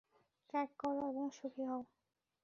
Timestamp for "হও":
1.69-1.81